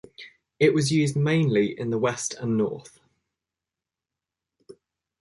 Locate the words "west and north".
1.99-2.99